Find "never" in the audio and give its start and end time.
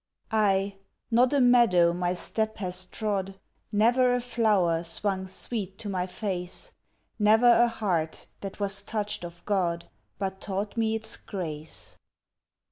3.71-4.15, 7.19-7.45